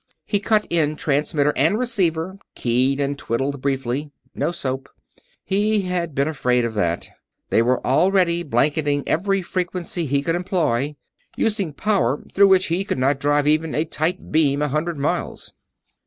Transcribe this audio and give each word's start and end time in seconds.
He 0.25 0.39
cut 0.39 0.65
in 0.71 0.95
transmitter 0.95 1.53
and 1.55 1.77
receiver, 1.77 2.39
keyed 2.55 2.99
and 2.99 3.15
twiddled 3.19 3.61
briefly. 3.61 4.09
No 4.33 4.51
soap. 4.51 4.89
He 5.45 5.81
had 5.83 6.15
been 6.15 6.27
afraid 6.27 6.65
of 6.65 6.73
that. 6.73 7.07
They 7.51 7.61
were 7.61 7.85
already 7.85 8.41
blanketing 8.41 9.03
every 9.05 9.43
frequency 9.43 10.07
he 10.07 10.23
could 10.23 10.33
employ; 10.33 10.95
using 11.37 11.71
power 11.71 12.19
through 12.33 12.47
which 12.47 12.65
he 12.65 12.83
could 12.83 12.97
not 12.97 13.19
drive 13.19 13.45
even 13.47 13.75
a 13.75 13.85
tight 13.85 14.31
beam 14.31 14.63
a 14.63 14.69
hundred 14.69 14.97
miles. 14.97 15.53